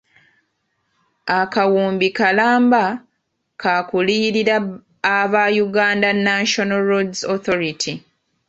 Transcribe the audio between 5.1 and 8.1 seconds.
aba Uganda National Roads Authority.